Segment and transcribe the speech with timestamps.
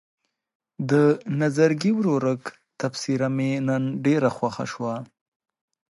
[0.89, 0.93] د
[1.41, 2.43] نظرګي ورورک
[2.79, 4.95] تبصره مې نن ډېره خوښه شوه.